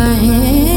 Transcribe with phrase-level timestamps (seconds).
[0.00, 0.14] I.
[0.14, 0.67] head